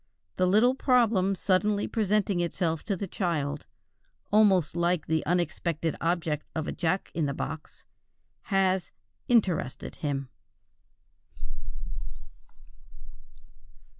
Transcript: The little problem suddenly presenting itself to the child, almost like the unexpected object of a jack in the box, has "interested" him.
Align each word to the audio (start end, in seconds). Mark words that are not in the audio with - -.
The 0.37 0.47
little 0.47 0.73
problem 0.73 1.35
suddenly 1.35 1.85
presenting 1.87 2.39
itself 2.39 2.83
to 2.85 2.95
the 2.95 3.05
child, 3.05 3.67
almost 4.31 4.75
like 4.75 5.05
the 5.05 5.23
unexpected 5.27 5.95
object 6.01 6.47
of 6.55 6.65
a 6.67 6.71
jack 6.71 7.11
in 7.13 7.27
the 7.27 7.35
box, 7.35 7.85
has 8.45 8.91
"interested" 9.27 9.97
him. 9.97 10.29